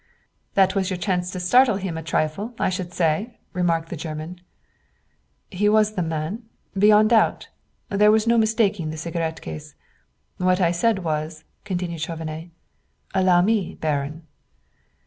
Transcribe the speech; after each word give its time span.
"That 0.55 0.73
was 0.73 0.89
your 0.89 0.97
chance 0.97 1.29
to 1.29 1.39
startle 1.39 1.75
him 1.75 1.95
a 1.95 2.01
trifle, 2.01 2.55
I 2.57 2.71
should 2.71 2.91
say," 2.91 3.37
remarked 3.53 3.89
the 3.89 3.95
German. 3.95 4.41
"He 5.51 5.69
was 5.69 5.93
the 5.93 6.01
man, 6.01 6.49
beyond 6.75 7.11
doubt. 7.11 7.49
There 7.89 8.09
was 8.11 8.25
no 8.25 8.39
mistaking 8.39 8.89
the 8.89 8.97
cigarette 8.97 9.47
ease. 9.47 9.75
What 10.37 10.59
I 10.59 10.71
said 10.71 11.03
was," 11.03 11.43
continued 11.65 12.01
Chauvenet, 12.01 12.49
"'Allow 13.13 13.43
me, 13.43 13.75
Baron!'" 13.75 14.23